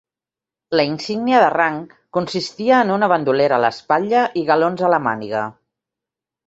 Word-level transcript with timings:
La 0.79 0.85
insígnia 0.91 1.41
de 1.43 1.51
rang 1.55 1.77
consistia 2.19 2.81
en 2.87 2.95
una 2.97 3.13
bandolera 3.15 3.61
a 3.61 3.65
l'espatlla 3.67 4.27
i 4.43 4.49
galons 4.53 4.87
a 4.89 4.93
la 4.97 5.05
màniga. 5.11 5.49